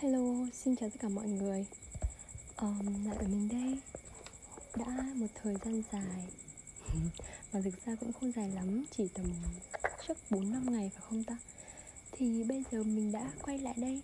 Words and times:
Hello, 0.00 0.46
xin 0.52 0.76
chào 0.76 0.90
tất 0.90 0.96
cả 1.00 1.08
mọi 1.08 1.26
người. 1.26 1.66
Um, 2.56 3.06
Lại 3.06 3.16
ở 3.16 3.26
mình 3.28 3.48
đây. 3.48 3.78
Đã 4.76 5.02
một 5.14 5.26
thời 5.42 5.54
gian 5.64 5.82
dài. 5.92 6.28
Mà 7.52 7.60
thực 7.64 7.84
ra 7.86 7.94
cũng 8.00 8.12
không 8.12 8.32
dài 8.32 8.50
lắm 8.50 8.84
Chỉ 8.96 9.08
tầm 9.14 9.26
chắc 10.08 10.16
4 10.30 10.52
năm 10.52 10.72
ngày 10.72 10.90
phải 10.94 11.02
không 11.08 11.24
ta? 11.24 11.36
Thì 12.12 12.44
bây 12.44 12.64
giờ 12.70 12.82
mình 12.82 13.12
đã 13.12 13.32
quay 13.42 13.58
lại 13.58 13.74
đây. 13.76 14.02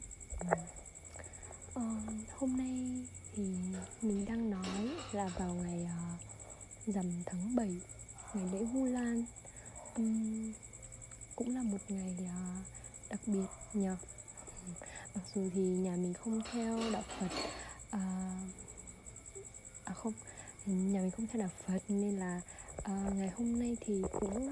Um, 1.75 2.25
Hôm 2.37 2.57
nay 2.57 3.07
thì 3.35 3.43
mình 4.03 4.25
đang 4.25 4.51
nói 4.51 4.91
là 5.13 5.29
vào 5.39 5.55
ngày 5.55 5.87
uh, 5.87 6.95
rằm 6.95 7.07
tháng 7.27 7.57
7 7.57 7.81
Ngày 8.35 8.49
lễ 8.53 8.65
Vu 8.65 8.85
Lan. 8.85 9.25
Um, 9.97 10.53
Cũng 11.37 11.55
là 11.55 11.63
một 11.63 11.81
ngày 11.89 12.17
uh, 12.21 12.67
đặc 13.11 13.21
biệt 13.27 13.47
nhờ 13.73 13.97
mặc 15.15 15.23
dù 15.35 15.51
thì 15.55 15.61
nhà 15.61 15.97
mình 15.97 16.15
không 16.15 16.41
theo 16.53 16.81
đạo 16.93 17.03
phật. 17.19 17.29
À, 17.91 18.01
à 19.85 19.95
không 19.95 20.13
nhà 20.67 21.01
mình 21.01 21.11
không 21.11 21.27
theo 21.27 21.41
đạo 21.41 21.51
phật 21.67 21.79
nên 21.89 22.17
là 22.17 22.41
à, 22.83 23.11
ngày 23.15 23.31
hôm 23.37 23.59
nay 23.59 23.77
thì 23.81 24.03
cũng 24.13 24.51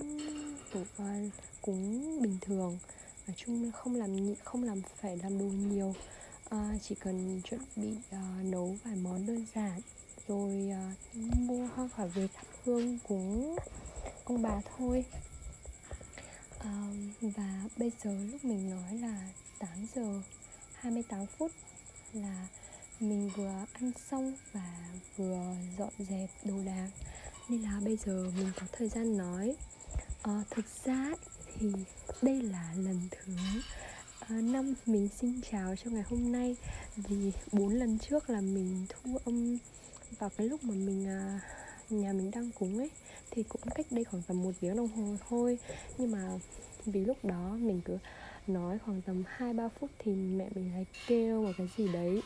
cũng, 0.73 0.85
à, 0.99 1.15
cũng 1.63 2.23
bình 2.23 2.39
thường. 2.41 2.79
Nói 3.27 3.35
chung 3.37 3.73
không 3.73 3.95
làm 3.95 4.35
không 4.45 4.65
làm 4.65 4.83
phải 5.01 5.17
làm 5.17 5.39
đồ 5.39 5.45
nhiều. 5.45 5.95
À, 6.49 6.79
chỉ 6.83 6.95
cần 6.95 7.41
chuẩn 7.45 7.61
bị 7.77 7.95
à, 8.11 8.35
nấu 8.43 8.77
vài 8.85 8.97
món 8.97 9.27
đơn 9.27 9.47
giản 9.55 9.81
rồi 10.29 10.71
à, 10.73 10.95
mua 11.15 11.67
hoa 11.67 11.89
quả 11.97 12.07
về 12.07 12.29
thắp 12.35 12.47
hương 12.65 12.99
cúng 13.09 13.57
ông 14.25 14.43
bà 14.43 14.61
thôi. 14.77 15.05
À, 16.59 16.87
và 17.21 17.65
bây 17.77 17.93
giờ 18.05 18.11
lúc 18.33 18.45
mình 18.45 18.71
nói 18.71 18.99
là 18.99 19.29
8 19.59 19.87
giờ. 19.95 20.23
28 20.81 21.27
phút 21.27 21.51
là 22.13 22.47
mình 23.01 23.31
vừa 23.37 23.65
ăn 23.73 23.93
xong 24.11 24.35
và 24.53 24.89
vừa 25.17 25.57
dọn 25.79 25.93
dẹp 25.99 26.31
đồ 26.45 26.55
đạc. 26.67 26.89
Nên 27.49 27.63
là 27.63 27.81
bây 27.85 27.97
giờ 27.97 28.31
mình 28.37 28.53
có 28.61 28.67
thời 28.73 28.89
gian 28.89 29.17
nói. 29.17 29.57
À, 30.23 30.43
thực 30.51 30.65
ra 30.85 31.11
thì 31.55 31.73
đây 32.23 32.43
là 32.43 32.75
lần 32.77 33.09
thứ 33.11 33.33
ờ, 34.21 34.35
năm 34.35 34.75
mình 34.87 35.09
xin 35.21 35.41
chào 35.51 35.77
cho 35.77 35.91
ngày 35.91 36.05
hôm 36.07 36.33
nay. 36.33 36.57
Vì 36.97 37.33
bốn 37.53 37.75
lần 37.75 37.99
trước 37.99 38.31
là 38.31 38.41
mình 38.41 38.87
thu 38.89 39.19
âm 39.25 39.59
vào 40.19 40.31
cái 40.37 40.49
lúc 40.49 40.65
mà 40.65 40.75
mình 40.75 41.07
ờ, 41.09 41.39
nhà 41.91 42.13
mình 42.13 42.31
đang 42.31 42.51
cúng 42.59 42.79
ấy 42.79 42.91
thì 43.31 43.43
cũng 43.43 43.63
cách 43.75 43.87
đây 43.91 44.05
khoảng 44.05 44.23
tầm 44.23 44.43
một 44.43 44.53
tiếng 44.61 44.77
đồng 44.77 44.89
hồ 44.89 45.17
thôi. 45.29 45.59
Nhưng 45.99 46.11
mà 46.11 46.39
vì 46.87 47.05
lúc 47.05 47.25
đó 47.25 47.57
mình 47.61 47.81
cứ 47.85 47.99
nói 48.47 48.79
khoảng 48.79 49.03
tầm 49.03 49.23
2-3 49.39 49.69
phút 49.69 49.91
thì 49.99 50.13
mẹ 50.13 50.49
mình 50.55 50.73
lại 50.75 50.87
kêu 51.07 51.43
một 51.43 51.53
cái 51.59 51.69
gì 51.77 51.93
đấy 51.93 52.23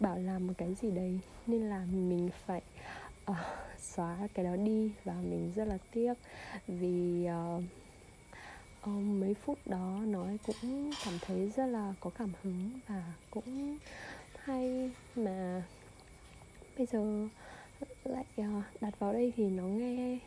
bảo 0.00 0.18
làm 0.18 0.46
một 0.46 0.52
cái 0.58 0.74
gì 0.74 0.90
đấy 0.90 1.20
nên 1.46 1.60
là 1.60 1.84
mình 1.92 2.30
phải 2.46 2.62
uh, 3.30 3.36
xóa 3.78 4.28
cái 4.34 4.44
đó 4.44 4.56
đi 4.56 4.90
và 5.04 5.14
mình 5.14 5.52
rất 5.56 5.64
là 5.64 5.78
tiếc 5.92 6.14
vì 6.66 7.26
uh, 7.56 7.62
uh, 8.82 9.02
mấy 9.02 9.34
phút 9.34 9.58
đó 9.66 10.00
nói 10.06 10.38
cũng 10.46 10.90
cảm 11.04 11.14
thấy 11.20 11.52
rất 11.56 11.66
là 11.66 11.94
có 12.00 12.10
cảm 12.10 12.32
hứng 12.42 12.70
và 12.86 13.12
cũng 13.30 13.78
hay 14.34 14.90
mà 15.16 15.62
bây 16.78 16.86
giờ 16.86 17.28
lại 18.04 18.24
uh, 18.40 18.64
đặt 18.80 18.98
vào 18.98 19.12
đây 19.12 19.32
thì 19.36 19.50
nó 19.50 19.64
nghe 19.64 20.18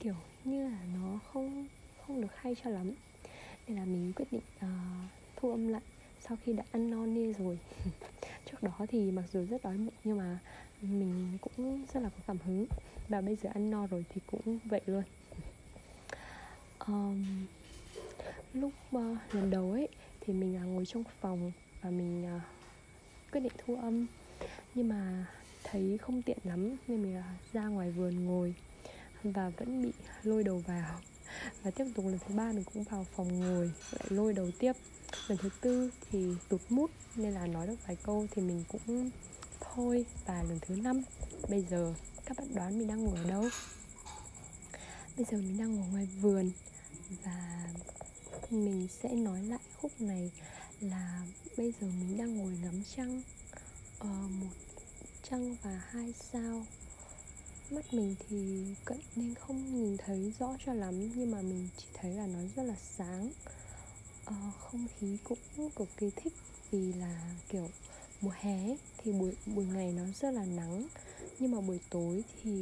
kiểu 0.00 0.14
như 0.44 0.68
là 0.68 0.78
nó 0.94 1.18
không 1.32 1.66
không 2.06 2.20
được 2.20 2.36
hay 2.36 2.56
cho 2.64 2.70
lắm 2.70 2.94
nên 3.68 3.76
là 3.76 3.84
mình 3.84 4.12
quyết 4.16 4.32
định 4.32 4.42
uh, 4.56 5.10
thu 5.36 5.50
âm 5.50 5.68
lại 5.68 5.82
sau 6.28 6.38
khi 6.44 6.52
đã 6.52 6.64
ăn 6.72 6.90
no 6.90 7.06
nê 7.06 7.32
rồi. 7.32 7.58
Trước 8.50 8.62
đó 8.62 8.86
thì 8.88 9.10
mặc 9.10 9.24
dù 9.32 9.46
rất 9.50 9.62
đói 9.62 9.76
bụng 9.76 9.94
nhưng 10.04 10.18
mà 10.18 10.38
mình 10.80 11.38
cũng 11.40 11.84
rất 11.94 12.02
là 12.02 12.08
có 12.08 12.18
cảm 12.26 12.38
hứng 12.44 12.66
và 13.08 13.20
bây 13.20 13.36
giờ 13.36 13.50
ăn 13.54 13.70
no 13.70 13.86
rồi 13.86 14.04
thì 14.08 14.20
cũng 14.26 14.58
vậy 14.64 14.80
luôn. 14.86 15.02
Um, 16.86 17.46
lúc 18.52 18.72
uh, 18.96 19.18
lần 19.32 19.50
đầu 19.50 19.70
ấy 19.72 19.88
thì 20.20 20.32
mình 20.32 20.56
uh, 20.56 20.68
ngồi 20.68 20.86
trong 20.86 21.04
phòng 21.20 21.52
và 21.82 21.90
mình 21.90 22.36
uh, 22.36 22.42
quyết 23.32 23.40
định 23.40 23.52
thu 23.58 23.76
âm. 23.76 24.06
Nhưng 24.74 24.88
mà 24.88 25.26
thấy 25.64 25.98
không 25.98 26.22
tiện 26.22 26.38
lắm 26.44 26.76
nên 26.88 27.02
mình 27.02 27.18
uh, 27.18 27.52
ra 27.52 27.66
ngoài 27.66 27.90
vườn 27.90 28.24
ngồi 28.24 28.54
và 29.22 29.48
vẫn 29.48 29.82
bị 29.82 29.92
lôi 30.22 30.44
đầu 30.44 30.58
vào 30.58 31.00
và 31.62 31.70
tiếp 31.70 31.84
tục 31.94 32.04
lần 32.04 32.18
thứ 32.28 32.34
ba 32.34 32.52
mình 32.52 32.64
cũng 32.74 32.82
vào 32.82 33.06
phòng 33.16 33.40
ngồi 33.40 33.72
lại 33.92 34.06
lôi 34.08 34.32
đầu 34.32 34.50
tiếp. 34.58 34.72
Lần 35.28 35.38
thứ 35.38 35.48
tư 35.60 35.90
thì 36.10 36.28
tụt 36.48 36.60
mút 36.68 36.90
nên 37.16 37.32
là 37.32 37.46
nói 37.46 37.66
được 37.66 37.86
vài 37.86 37.96
câu 38.02 38.26
thì 38.30 38.42
mình 38.42 38.64
cũng 38.68 39.10
thôi. 39.60 40.04
Và 40.26 40.42
lần 40.42 40.58
thứ 40.60 40.76
năm 40.76 41.02
bây 41.48 41.64
giờ 41.70 41.94
các 42.24 42.38
bạn 42.38 42.54
đoán 42.54 42.78
mình 42.78 42.88
đang 42.88 43.04
ngồi 43.04 43.18
ở 43.18 43.24
đâu? 43.24 43.48
Bây 45.16 45.26
giờ 45.30 45.38
mình 45.38 45.58
đang 45.58 45.76
ngồi 45.76 45.88
ngoài 45.88 46.06
vườn. 46.20 46.50
Và 47.24 47.68
mình 48.50 48.88
sẽ 49.02 49.08
nói 49.08 49.42
lại 49.42 49.60
khúc 49.80 50.00
này 50.00 50.30
là 50.80 51.22
bây 51.56 51.72
giờ 51.80 51.86
mình 51.86 52.18
đang 52.18 52.36
ngồi 52.36 52.58
ngắm 52.62 52.82
trăng 52.96 53.22
ờ, 53.98 54.08
một 54.08 54.50
trăng 55.30 55.56
và 55.62 55.82
hai 55.90 56.14
sao 56.32 56.66
mắt 57.74 57.94
mình 57.94 58.14
thì 58.28 58.64
cận 58.84 58.98
nên 59.16 59.34
không 59.34 59.74
nhìn 59.74 59.96
thấy 59.96 60.32
rõ 60.38 60.56
cho 60.66 60.74
lắm 60.74 61.10
nhưng 61.14 61.30
mà 61.30 61.42
mình 61.42 61.68
chỉ 61.76 61.86
thấy 61.94 62.14
là 62.14 62.26
nó 62.26 62.38
rất 62.56 62.62
là 62.62 62.76
sáng. 62.98 63.30
Ờ, 64.24 64.34
không 64.58 64.86
khí 64.98 65.16
cũng 65.24 65.70
cực 65.76 65.88
kỳ 65.96 66.10
thích 66.16 66.32
vì 66.70 66.92
là 66.92 67.34
kiểu 67.48 67.68
mùa 68.20 68.32
hè 68.34 68.76
thì 68.98 69.12
buổi 69.12 69.32
buổi 69.46 69.64
ngày 69.64 69.92
nó 69.92 70.02
rất 70.20 70.30
là 70.30 70.44
nắng. 70.44 70.86
Nhưng 71.38 71.50
mà 71.50 71.60
buổi 71.60 71.80
tối 71.90 72.24
thì 72.42 72.52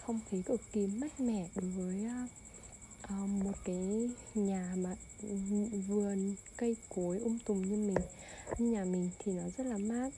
không 0.00 0.20
khí 0.30 0.42
cực 0.42 0.60
kỳ 0.72 0.86
mát 0.86 1.20
mẻ 1.20 1.48
đối 1.54 1.70
với 1.70 2.06
uh, 3.04 3.28
một 3.28 3.52
cái 3.64 4.10
nhà 4.34 4.74
mà 4.76 4.96
ừ, 5.22 5.36
vườn 5.88 6.34
cây 6.56 6.76
cối 6.88 7.18
um 7.18 7.38
tùm 7.38 7.62
như 7.62 7.76
mình. 7.76 8.04
Như 8.58 8.70
nhà 8.70 8.84
mình 8.84 9.10
thì 9.18 9.32
nó 9.32 9.42
rất 9.56 9.66
là 9.66 9.78
mát. 9.78 10.10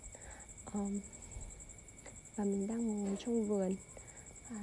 Um, 0.73 1.01
và 2.37 2.45
mình 2.45 2.67
đang 2.67 2.87
ngồi 2.87 3.17
trong 3.19 3.45
vườn 3.45 3.77
à, 4.55 4.61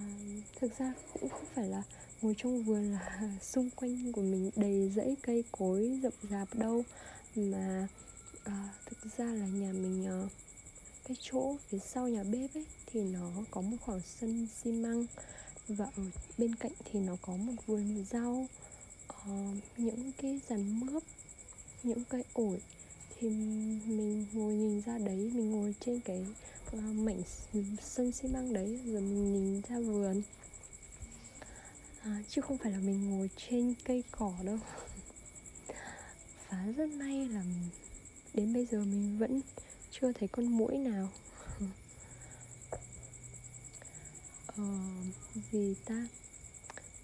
thực 0.59 0.79
ra 0.79 0.93
cũng 1.13 1.29
không 1.29 1.45
phải 1.55 1.67
là 1.67 1.83
ngồi 2.21 2.35
trong 2.37 2.63
vườn 2.63 2.91
là 2.91 3.21
xung 3.41 3.69
quanh 3.69 4.11
của 4.11 4.21
mình 4.21 4.51
đầy 4.55 4.91
rẫy 4.95 5.15
cây 5.21 5.43
cối 5.51 5.99
rậm 6.03 6.13
rạp 6.29 6.55
đâu. 6.55 6.83
Mà 7.35 7.87
à, 8.43 8.69
thực 8.85 9.17
ra 9.17 9.25
là 9.25 9.45
nhà 9.45 9.71
mình 9.73 10.07
à, 10.07 10.27
cái 11.07 11.17
chỗ 11.21 11.55
phía 11.67 11.79
sau 11.79 12.07
nhà 12.07 12.23
bếp 12.23 12.53
ấy 12.53 12.65
thì 12.85 13.01
nó 13.01 13.31
có 13.51 13.61
một 13.61 13.77
khoảng 13.81 14.01
sân 14.01 14.47
xi 14.61 14.71
măng 14.71 15.05
và 15.67 15.85
ở 15.97 16.03
bên 16.37 16.55
cạnh 16.55 16.71
thì 16.85 16.99
nó 16.99 17.15
có 17.21 17.35
một 17.35 17.53
vườn 17.65 18.05
rau. 18.11 18.47
Uh, 19.09 19.57
những 19.77 20.11
cái 20.21 20.39
dàn 20.49 20.79
mướp 20.79 21.03
những 21.83 22.03
cây 22.09 22.23
ổi 22.33 22.61
thì 23.19 23.29
mình 23.29 24.25
ngồi 24.33 24.53
nhìn 24.53 24.81
ra 24.81 24.97
đấy 24.97 25.31
mình 25.33 25.51
ngồi 25.51 25.75
trên 25.79 25.99
cái 25.99 26.25
mảnh 26.77 27.23
sân 27.81 28.11
xi 28.11 28.27
măng 28.27 28.53
đấy 28.53 28.79
rồi 28.85 29.01
mình 29.01 29.33
nhìn 29.33 29.61
ra 29.69 29.79
vườn. 29.79 30.21
À, 32.01 32.23
chứ 32.29 32.41
không 32.41 32.57
phải 32.57 32.71
là 32.71 32.77
mình 32.79 33.09
ngồi 33.09 33.29
trên 33.37 33.73
cây 33.85 34.03
cỏ 34.11 34.33
đâu. 34.43 34.57
Và 36.49 36.65
rất 36.77 36.89
may 36.89 37.29
là 37.29 37.43
đến 38.33 38.53
bây 38.53 38.65
giờ 38.65 38.79
mình 38.79 39.17
vẫn 39.17 39.41
chưa 39.91 40.11
thấy 40.11 40.27
con 40.27 40.45
mũi 40.45 40.77
nào. 40.77 41.09
Ờ, 44.57 44.65
gì 45.51 45.75
ta? 45.85 46.07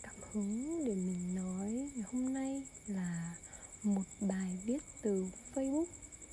Cảm 0.03 0.15
hứng 0.31 0.85
để 0.85 0.95
mình 0.95 1.35
nói 1.35 1.89
ngày 1.95 2.05
hôm 2.11 2.33
nay 2.33 2.63
là 2.87 3.35
một 3.83 4.03
bài 4.21 4.57
viết 4.65 4.83
từ 5.01 5.27
facebook 5.53 5.85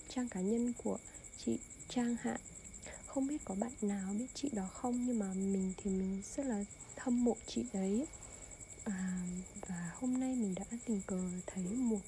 trang 0.08 0.28
cá 0.28 0.40
nhân 0.40 0.72
của 0.84 0.98
chị 1.38 1.58
trang 1.88 2.16
hạn 2.20 2.40
không 3.14 3.26
biết 3.26 3.44
có 3.44 3.54
bạn 3.54 3.72
nào 3.82 4.14
biết 4.18 4.26
chị 4.34 4.50
đó 4.52 4.68
không 4.72 5.06
nhưng 5.06 5.18
mà 5.18 5.26
mình 5.34 5.72
thì 5.76 5.90
mình 5.90 6.22
rất 6.36 6.46
là 6.46 6.64
hâm 6.96 7.24
mộ 7.24 7.36
chị 7.46 7.64
đấy. 7.72 8.06
À, 8.84 9.22
và 9.66 9.90
hôm 9.94 10.20
nay 10.20 10.34
mình 10.34 10.54
đã 10.54 10.64
tình 10.86 11.00
cờ 11.06 11.20
thấy 11.46 11.64
một 11.64 12.00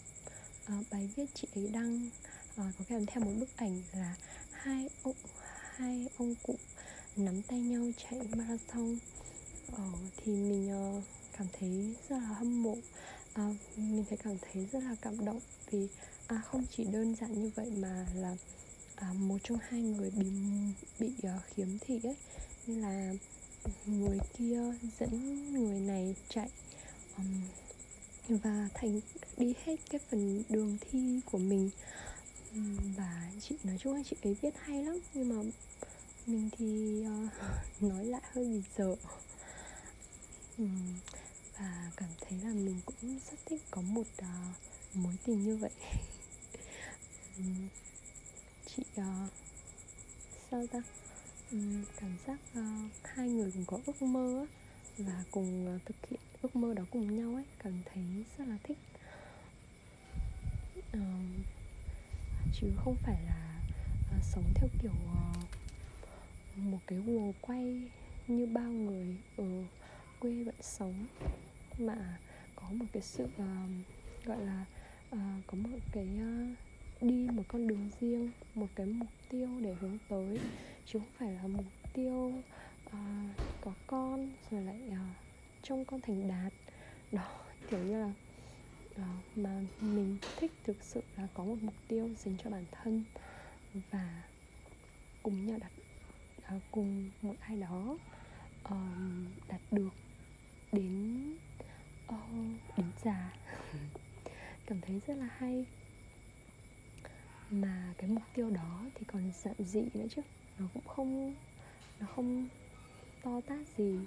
à, 0.64 0.74
bài 0.90 1.08
viết 1.16 1.24
chị 1.34 1.48
ấy 1.54 1.68
đăng 1.68 2.08
à, 2.56 2.72
có 2.78 2.84
kèm 2.88 3.06
theo 3.06 3.24
một 3.24 3.30
bức 3.40 3.56
ảnh 3.56 3.82
là 3.92 4.16
hai 4.52 4.88
ông 5.02 5.14
hai 5.76 6.08
ông 6.16 6.34
cụ 6.42 6.56
nắm 7.16 7.42
tay 7.42 7.60
nhau 7.60 7.90
chạy 7.96 8.20
marathon. 8.36 8.96
Ờ, 9.72 9.84
thì 10.16 10.32
mình 10.32 10.96
uh, 10.96 11.04
cảm 11.38 11.46
thấy 11.52 11.94
rất 12.08 12.16
là 12.16 12.28
hâm 12.28 12.62
mộ. 12.62 12.76
À, 13.32 13.54
mình 13.76 14.04
thấy 14.08 14.18
cảm 14.24 14.36
thấy 14.40 14.66
rất 14.72 14.82
là 14.82 14.96
cảm 15.02 15.24
động 15.24 15.40
vì 15.70 15.88
à, 16.26 16.42
không 16.44 16.64
chỉ 16.76 16.84
đơn 16.84 17.14
giản 17.20 17.42
như 17.42 17.50
vậy 17.54 17.70
mà 17.76 18.06
là 18.14 18.36
à, 18.94 19.12
một 19.12 19.38
trong 19.42 19.58
hai 19.68 19.82
người 19.82 20.10
bị 20.10 20.26
bị 20.98 21.12
uh, 21.36 21.42
khiếm 21.46 21.78
thị 21.80 22.00
ấy. 22.02 22.16
Nên 22.66 22.80
là 22.80 23.14
người 23.86 24.18
kia 24.38 24.60
dẫn 25.00 25.52
người 25.52 25.80
này 25.80 26.14
chạy 26.28 26.48
um, 27.16 27.42
và 28.28 28.68
thành 28.74 29.00
đi 29.36 29.54
hết 29.64 29.76
cái 29.90 30.00
phần 30.10 30.42
đường 30.48 30.78
thi 30.80 31.20
của 31.24 31.38
mình. 31.38 31.70
Và 32.96 33.30
chị 33.40 33.56
nói 33.64 33.76
chung 33.80 33.94
là 33.94 34.02
chị 34.10 34.16
ấy 34.22 34.36
viết 34.42 34.54
hay 34.58 34.84
lắm 34.84 34.98
nhưng 35.14 35.28
mà 35.28 35.50
mình 36.26 36.48
thì 36.58 37.00
uh, 37.06 37.82
nói 37.82 38.04
lại 38.04 38.22
hơi 38.32 38.44
bị 38.44 38.62
dở 38.78 38.96
và 41.58 41.90
cảm 41.96 42.08
thấy 42.20 42.38
là 42.42 42.48
mình 42.48 42.80
cũng 42.86 43.18
rất 43.30 43.38
thích 43.46 43.62
có 43.70 43.80
một 43.80 44.06
uh, 44.18 44.26
mối 44.94 45.14
tình 45.24 45.44
như 45.44 45.56
vậy. 45.56 45.70
chị 48.76 48.82
uh, 49.00 49.32
sao 50.50 50.66
ta? 50.66 50.82
Um, 51.52 51.84
cảm 52.00 52.16
giác 52.26 52.38
uh, 52.58 52.90
hai 53.04 53.28
người 53.28 53.52
cùng 53.52 53.64
có 53.66 53.78
ước 53.86 54.02
mơ 54.02 54.38
á, 54.38 54.46
và 54.98 55.24
cùng 55.30 55.76
uh, 55.76 55.82
thực 55.84 56.06
hiện 56.10 56.20
ước 56.42 56.56
mơ 56.56 56.74
đó 56.74 56.82
cùng 56.90 57.18
nhau 57.18 57.34
ấy 57.34 57.44
cảm 57.58 57.72
thấy 57.84 58.04
rất 58.38 58.48
là 58.48 58.56
thích. 58.62 58.78
Uh, 60.96 61.00
chứ 62.54 62.72
không 62.84 62.96
phải 63.02 63.18
là 63.26 63.60
uh, 64.16 64.24
sống 64.24 64.44
theo 64.54 64.68
kiểu 64.82 64.92
uh, 64.92 65.48
một 66.58 66.80
cái 66.86 66.98
guồng 66.98 67.32
quay 67.40 67.82
như 68.28 68.46
bao 68.46 68.70
người 68.70 69.16
ở 69.36 69.64
quê 70.20 70.44
vẫn 70.44 70.54
sống 70.60 71.06
mà 71.78 72.18
có 72.54 72.70
một 72.70 72.86
cái 72.92 73.02
sự 73.02 73.24
uh, 73.24 74.24
gọi 74.24 74.40
là 74.40 74.64
uh, 75.12 75.18
có 75.46 75.54
một 75.54 75.78
cái 75.92 76.08
uh, 76.20 76.58
đi 77.04 77.28
một 77.32 77.42
con 77.48 77.66
đường 77.66 77.90
riêng 78.00 78.30
một 78.54 78.66
cái 78.74 78.86
mục 78.86 79.08
tiêu 79.28 79.48
để 79.60 79.74
hướng 79.80 79.98
tới. 80.08 80.40
Chứ 80.86 80.98
không 80.98 81.08
phải 81.18 81.32
là 81.32 81.46
mục 81.46 81.64
tiêu 81.92 82.32
uh, 82.86 82.94
có 83.60 83.72
con 83.86 84.32
rồi 84.50 84.62
lại 84.62 84.80
uh, 84.88 84.96
trông 85.62 85.84
con 85.84 86.00
thành 86.00 86.28
đạt. 86.28 86.52
Đó 87.12 87.40
kiểu 87.70 87.80
như 87.80 88.00
là 88.00 88.12
uh, 88.94 89.38
mà 89.38 89.60
mình 89.80 90.16
thích 90.36 90.52
thực 90.64 90.76
sự 90.82 91.00
là 91.16 91.28
có 91.34 91.44
một 91.44 91.56
mục 91.60 91.74
tiêu 91.88 92.08
dành 92.18 92.36
cho 92.44 92.50
bản 92.50 92.64
thân 92.72 93.04
và 93.90 94.22
cùng 95.22 95.46
nhau 95.46 95.58
đặt 95.60 95.72
uh, 96.56 96.62
cùng 96.70 97.10
một 97.22 97.34
ai 97.40 97.56
đó 97.56 97.98
uh, 98.64 98.74
đạt 99.48 99.60
được 99.70 99.94
đến 100.72 101.36
uh, 102.08 102.16
đến 102.76 102.86
già. 103.04 103.32
Cảm 104.66 104.80
thấy 104.80 105.00
rất 105.06 105.14
là 105.14 105.28
hay 105.38 105.64
mà 107.60 107.94
cái 107.98 108.10
mục 108.10 108.22
tiêu 108.34 108.50
đó 108.50 108.80
thì 108.94 109.04
còn 109.12 109.32
giản 109.32 109.54
dị 109.58 109.82
nữa 109.94 110.06
chứ. 110.16 110.22
Nó 110.58 110.66
cũng 110.74 110.86
không 110.86 111.34
nó 112.00 112.06
không 112.16 112.48
to 113.22 113.40
tát 113.46 113.58
gì. 113.76 113.98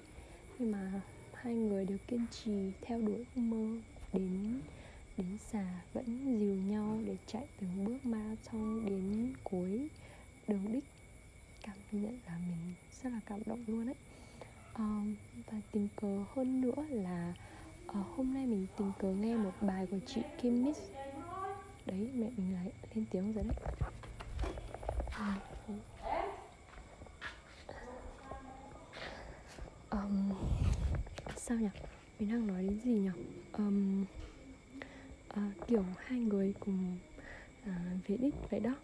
Nhưng 0.58 0.72
mà 0.72 1.00
hai 1.34 1.54
người 1.54 1.84
đều 1.84 1.98
kiên 2.06 2.26
trì 2.30 2.72
theo 2.82 3.00
đuổi 3.00 3.16
ước 3.16 3.36
mơ 3.36 3.80
đến 4.12 4.60
đến 5.16 5.38
già 5.52 5.82
vẫn 5.92 6.38
dìu 6.40 6.54
nhau 6.54 6.98
để 7.06 7.16
chạy 7.26 7.46
từng 7.60 7.84
bước 7.84 8.06
marathon 8.06 8.86
đến 8.86 9.32
cuối 9.44 9.88
đường 10.48 10.72
đích. 10.72 10.84
Cảm 11.62 11.76
nhận 11.92 12.18
là 12.26 12.38
mình 12.38 12.74
rất 13.02 13.10
là 13.12 13.20
cảm 13.26 13.40
động 13.46 13.64
luôn 13.66 13.86
ấy 13.86 13.94
um, 14.78 15.14
ờ, 15.36 15.42
và 15.50 15.60
tình 15.72 15.88
cờ 15.96 16.24
hơn 16.34 16.60
nữa 16.60 16.84
là 16.90 17.34
uh, 17.90 18.06
hôm 18.16 18.34
nay 18.34 18.46
mình 18.46 18.66
tình 18.76 18.92
cờ 18.98 19.12
nghe 19.12 19.36
một 19.36 19.52
bài 19.60 19.86
của 19.90 19.98
chị 20.06 20.20
Kim 20.42 20.64
Miss 20.64 20.80
đấy 21.88 22.10
mẹ 22.14 22.30
mình 22.36 22.54
lại 22.54 22.72
lên 22.94 23.04
tiếng 23.10 23.32
rồi 23.32 23.44
đấy. 23.44 23.54
Um, 29.90 30.32
sao 31.36 31.56
nhỉ? 31.56 31.68
Mình 32.18 32.30
đang 32.30 32.46
nói 32.46 32.62
đến 32.62 32.80
gì 32.80 32.90
nhỉ? 32.90 33.10
Um, 33.52 34.04
uh, 35.30 35.66
kiểu 35.66 35.84
hai 35.98 36.18
người 36.18 36.54
cùng 36.60 36.98
uh, 37.62 38.06
về 38.06 38.16
đích 38.16 38.34
vậy 38.50 38.60
đó. 38.60 38.74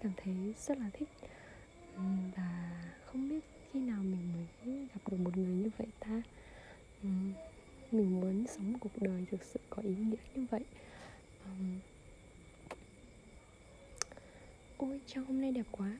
Cảm 0.00 0.12
thấy 0.16 0.54
rất 0.58 0.78
là 0.78 0.90
thích. 0.92 1.08
Um, 1.96 2.30
và 2.36 2.82
không 3.06 3.28
biết 3.28 3.44
khi 3.72 3.80
nào 3.80 4.02
mình 4.02 4.32
mới 4.32 4.86
gặp 4.94 5.00
được 5.10 5.16
một 5.16 5.36
người 5.36 5.54
như 5.54 5.70
vậy 5.78 5.86
ta. 6.00 6.22
Um, 7.02 7.32
mình 7.92 8.20
muốn 8.20 8.46
sống 8.46 8.78
cuộc 8.80 9.02
đời 9.02 9.26
thực 9.30 9.44
sự 9.44 9.60
có 9.70 9.82
ý 9.82 9.94
nghĩa 9.94 10.16
như 10.34 10.46
vậy. 10.50 10.64
Um, 11.44 11.78
ôi 14.78 15.00
trăng 15.06 15.24
hôm 15.24 15.40
nay 15.40 15.52
đẹp 15.52 15.66
quá. 15.70 15.92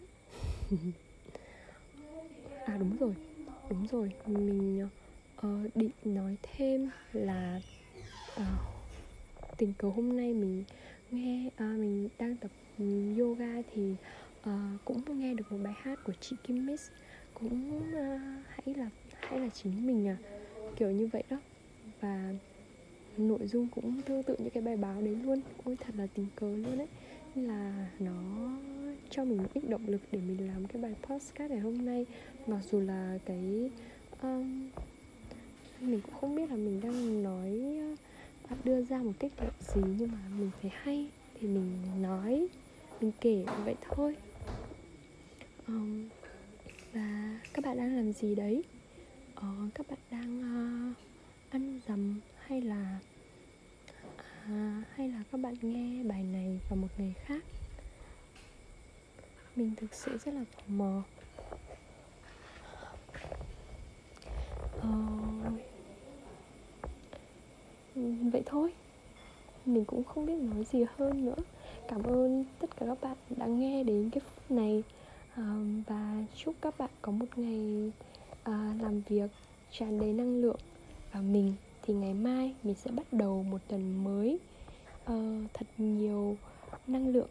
À 2.65 2.77
đúng 2.77 2.97
rồi 3.01 3.15
đúng 3.71 3.87
rồi. 3.93 4.13
Mình 4.27 4.89
uh, 5.47 5.77
định 5.77 5.91
nói 6.05 6.37
thêm 6.43 6.91
là 7.13 7.61
uh, 8.37 8.43
tình 9.57 9.73
cờ 9.79 9.89
hôm 9.89 10.17
nay 10.17 10.35
mình 10.35 10.65
nghe 11.11 11.47
uh, 11.47 11.61
mình 11.61 12.09
đang 12.19 12.37
tập 12.37 12.51
yoga 13.19 13.63
thì 13.75 13.95
uh, 14.41 14.85
cũng 14.85 15.21
nghe 15.21 15.35
được 15.35 15.53
một 15.53 15.59
bài 15.65 15.75
hát 15.77 15.99
của 16.05 16.13
chị 16.21 16.37
Kim 16.45 16.67
Miss. 16.67 16.91
Cũng 17.35 17.79
uh, 17.79 18.21
hãy 18.49 18.75
là 18.75 18.91
hãy 19.21 19.41
là 19.41 19.49
chính 19.49 19.87
mình 19.87 20.09
à. 20.09 20.17
Kiểu 20.77 20.91
như 20.91 21.07
vậy 21.13 21.23
đó. 21.31 21.37
Và 22.01 22.35
nội 23.17 23.47
dung 23.47 23.69
cũng 23.75 24.03
tương 24.03 24.23
tự 24.23 24.37
như 24.39 24.51
cái 24.51 24.63
bài 24.63 24.77
báo 24.77 25.03
đấy 25.03 25.17
luôn. 25.23 25.41
Ôi 25.65 25.77
thật 25.81 25.95
là 25.97 26.07
tình 26.15 26.27
cờ 26.37 26.47
luôn 26.47 26.79
đấy 26.79 26.89
là 27.47 27.89
nó 27.99 28.51
cho 29.11 29.25
mình 29.25 29.39
một 29.39 29.49
ít 29.55 29.69
động 29.69 29.87
lực 29.87 30.01
để 30.13 30.19
mình 30.19 30.47
làm 30.47 30.67
cái 30.67 30.83
bài 30.83 30.95
podcast 31.03 31.51
ngày 31.51 31.61
hôm 31.61 31.85
nay. 31.85 32.07
Mặc 32.47 32.61
dù 32.71 32.81
là 32.81 33.19
cái 33.25 33.71
um, 34.23 34.69
mình 35.81 36.01
cũng 36.01 36.15
không 36.21 36.37
biết 36.37 36.51
là 36.51 36.57
mình 36.57 36.81
đang 36.81 37.23
nói 37.23 37.79
à, 38.49 38.57
đưa 38.65 38.83
ra 38.83 38.99
một 38.99 39.13
tiết 39.19 39.37
kiệm 39.37 39.53
gì 39.61 39.81
nhưng 39.99 40.13
mà 40.13 40.19
mình 40.39 40.51
thấy 40.63 40.71
hay 40.75 41.07
thì 41.41 41.49
mình 41.49 42.03
nói 42.03 42.49
mình 43.01 43.13
kể 43.21 43.45
vậy 43.65 43.75
thôi. 43.81 44.17
Um, 45.67 46.09
và 46.93 47.39
các 47.55 47.65
bạn 47.65 47.77
đang 47.77 47.97
làm 47.97 48.13
gì 48.13 48.35
đấy? 48.35 48.65
Uh, 49.37 49.75
các 49.75 49.87
bạn 49.91 49.99
đang 50.11 50.39
uh, 50.91 50.97
ăn 51.51 51.81
dầm 51.89 52.21
hay 52.39 52.61
là 52.61 52.99
à, 54.49 54.83
hay 54.95 55.09
là 55.09 55.23
các 55.33 55.41
bạn 55.41 55.55
nghe 55.63 56.05
bài 56.05 56.23
này 56.23 56.61
vào 56.69 56.77
một 56.77 56.89
ngày 56.99 57.15
khác? 57.25 57.45
Mình 59.57 59.73
thực 59.77 59.95
sự 59.95 60.19
rất 60.19 60.35
là 60.35 60.45
tò 60.57 60.63
mò. 60.67 61.03
Uh, 64.79 65.53
vậy 68.33 68.43
thôi. 68.47 68.73
Mình 69.67 69.85
cũng 69.85 70.05
không 70.05 70.27
biết 70.27 70.35
nói 70.35 70.65
gì 70.65 70.85
hơn 70.97 71.27
nữa. 71.27 71.43
Cảm 71.89 72.03
ơn 72.03 72.45
tất 72.59 72.77
cả 72.77 72.87
các 72.87 73.01
bạn 73.01 73.17
đã 73.37 73.47
nghe 73.47 73.85
đến 73.85 74.11
cái 74.11 74.21
phút 74.21 74.51
này. 74.51 74.83
À, 75.35 75.55
và 75.87 76.25
chúc 76.37 76.55
các 76.61 76.79
bạn 76.79 76.91
có 77.03 77.13
một 77.13 77.27
ngày 77.37 77.93
à, 78.43 78.75
làm 78.81 79.01
việc 79.01 79.31
tràn 79.71 80.01
đầy 80.01 80.13
năng 80.13 80.41
lượng. 80.41 80.61
Và 81.13 81.21
mình 81.21 81.55
thì 81.89 81.95
ngày 81.95 82.15
mai 82.15 82.55
mình 82.63 82.75
sẽ 82.75 82.91
bắt 82.91 83.13
đầu 83.13 83.43
một 83.43 83.59
tuần 83.69 84.05
mới 84.05 84.39
uh, 85.13 85.51
thật 85.55 85.67
nhiều 85.79 86.37
năng 86.87 87.09
lượng 87.09 87.29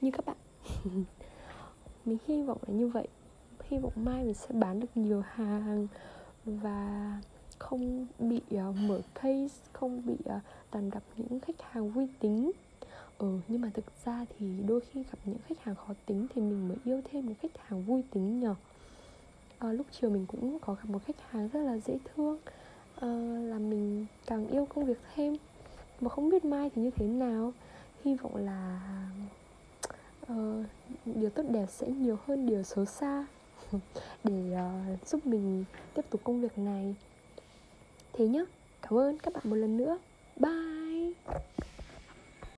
như 0.00 0.10
các 0.10 0.26
bạn. 0.26 0.36
Mình 2.04 2.18
hy 2.26 2.42
vọng 2.42 2.58
là 2.66 2.74
như 2.74 2.88
vậy. 2.88 3.08
Hy 3.64 3.78
vọng 3.78 3.92
mai 3.96 4.24
mình 4.24 4.34
sẽ 4.34 4.48
bán 4.52 4.80
được 4.80 4.86
nhiều 4.94 5.22
hàng 5.26 5.86
và 6.44 7.20
không 7.58 8.06
bị 8.18 8.40
uh, 8.54 8.76
mở 8.76 9.00
case 9.14 9.54
không 9.72 10.06
bị 10.06 10.16
ờ, 10.24 10.36
uh, 10.36 10.42
toàn 10.70 10.90
gặp 10.90 11.02
những 11.16 11.40
khách 11.40 11.62
hàng 11.62 11.90
vui 11.90 12.08
tính. 12.20 12.52
Ừ 13.18 13.38
nhưng 13.48 13.60
mà 13.60 13.70
thực 13.74 13.84
ra 14.04 14.26
thì 14.38 14.46
đôi 14.66 14.80
khi 14.80 15.02
gặp 15.02 15.18
những 15.24 15.38
khách 15.48 15.62
hàng 15.62 15.74
khó 15.74 15.94
tính 16.06 16.26
thì 16.34 16.42
mình 16.42 16.68
mới 16.68 16.76
yêu 16.84 17.00
thêm 17.04 17.26
những 17.26 17.34
khách 17.34 17.58
hàng 17.66 17.82
vui 17.82 18.02
tính 18.10 18.40
nhờ. 18.40 18.54
À, 19.58 19.72
lúc 19.72 19.86
chiều 19.90 20.10
mình 20.10 20.26
cũng 20.26 20.58
có 20.58 20.74
gặp 20.74 20.84
một 20.88 21.04
khách 21.04 21.30
hàng 21.30 21.48
rất 21.52 21.60
là 21.60 21.78
dễ 21.78 21.98
thương 22.04 22.38
uh, 22.96 23.50
là 23.50 23.58
mình 23.58 24.06
càng 24.26 24.48
yêu 24.48 24.66
công 24.74 24.84
việc 24.84 24.98
thêm. 25.14 25.36
Mà 26.00 26.08
không 26.08 26.30
biết 26.30 26.44
mai 26.44 26.70
thì 26.74 26.82
như 26.82 26.90
thế 26.90 27.06
nào. 27.06 27.52
Hy 28.04 28.14
vọng 28.14 28.36
là 28.36 28.80
uh, 30.32 30.64
điều 31.04 31.30
tốt 31.30 31.42
đẹp 31.50 31.66
sẽ 31.70 31.86
nhiều 31.86 32.18
hơn 32.26 32.46
điều 32.46 32.62
xấu 32.62 32.84
xa 32.84 33.26
để 34.24 34.56
uh, 34.56 35.08
giúp 35.08 35.26
mình 35.26 35.64
tiếp 35.94 36.02
tục 36.10 36.20
công 36.24 36.40
việc 36.40 36.58
này. 36.58 36.94
Thế 38.12 38.28
nhá. 38.28 38.42
Cảm 38.82 38.98
ơn 38.98 39.18
các 39.18 39.34
bạn 39.34 39.42
một 39.50 39.56
lần 39.56 39.76
nữa. 39.76 39.98
Bye! 40.36 41.12